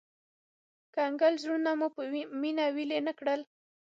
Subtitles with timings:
[0.95, 2.01] کنګل زړونه مو په
[2.41, 3.41] مينه ويلي نه کړل